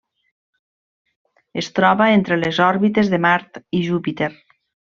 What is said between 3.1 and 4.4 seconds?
de Mart i Júpiter.